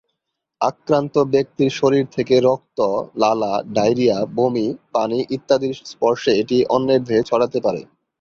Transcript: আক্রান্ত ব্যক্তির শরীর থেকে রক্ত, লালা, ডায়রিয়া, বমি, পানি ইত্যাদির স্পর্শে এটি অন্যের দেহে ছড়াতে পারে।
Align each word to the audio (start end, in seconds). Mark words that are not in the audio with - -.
আক্রান্ত 0.61 1.15
ব্যক্তির 1.33 1.71
শরীর 1.71 2.05
থেকে 2.11 2.35
রক্ত, 2.39 2.79
লালা, 3.15 3.53
ডায়রিয়া, 3.73 4.17
বমি, 4.35 4.67
পানি 4.93 5.19
ইত্যাদির 5.29 5.75
স্পর্শে 5.85 6.31
এটি 6.41 6.57
অন্যের 6.69 7.01
দেহে 7.03 7.23
ছড়াতে 7.23 7.57
পারে। 7.61 7.81